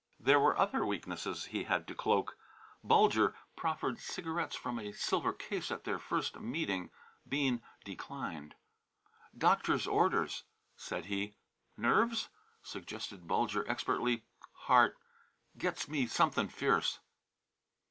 There 0.19 0.39
were 0.39 0.57
other 0.57 0.83
weaknesses 0.83 1.45
he 1.45 1.65
had 1.65 1.87
to 1.87 1.93
cloak. 1.93 2.35
Bulger 2.83 3.35
proffered 3.55 3.99
cigarettes 3.99 4.55
from 4.55 4.79
a 4.79 4.93
silver 4.93 5.31
case 5.31 5.69
at 5.69 5.83
their 5.83 5.99
first 5.99 6.39
meeting. 6.39 6.89
Bean 7.29 7.61
declined. 7.85 8.55
"Doctor's 9.37 9.85
orders," 9.85 10.43
said 10.75 11.05
he. 11.05 11.35
"Nerves?" 11.77 12.29
suggested 12.63 13.27
Bulger, 13.27 13.63
expertly. 13.69 14.23
"Heart 14.53 14.97
gets 15.55 15.87
me 15.87 16.07
something 16.07 16.47
fierce." 16.49 16.97